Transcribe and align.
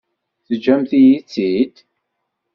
Teǧǧamt-iyi-tt-id? 0.45 1.75